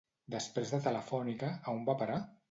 Després 0.35 0.71
de 0.75 0.79
Telefònica, 0.85 1.49
a 1.65 1.75
on 1.75 1.85
va 1.91 1.97
parar? 2.01 2.17